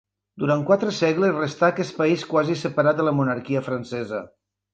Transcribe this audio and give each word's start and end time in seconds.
Durant 0.43 0.61
quatre 0.69 0.93
segles 0.99 1.35
restà 1.35 1.67
aquest 1.73 1.93
país 1.99 2.25
quasi 2.33 2.57
separat 2.63 2.99
de 3.03 3.07
la 3.09 3.15
monarquia 3.21 3.63
francesa. 3.71 4.25